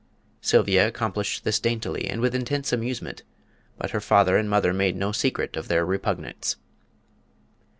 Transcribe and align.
Sylvia 0.41 0.87
accomplished 0.87 1.43
this 1.43 1.59
daintily 1.59 2.07
and 2.07 2.21
with 2.21 2.33
intense 2.33 2.73
amusement, 2.73 3.21
but 3.77 3.91
her 3.91 4.01
father 4.01 4.35
and 4.35 4.49
mother 4.49 4.73
made 4.73 4.95
no 4.95 5.11
secret 5.11 5.55
of 5.55 5.67
their 5.67 5.85
repugnance. 5.85 6.55